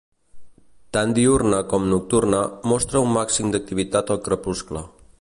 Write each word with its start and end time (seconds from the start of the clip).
Tant 0.97 1.13
diürna 1.17 1.59
com 1.75 1.85
nocturna, 1.91 2.41
mostra 2.73 3.05
un 3.09 3.15
màxim 3.21 3.55
d'activitat 3.55 4.15
al 4.17 4.25
crepuscle. 4.31 4.87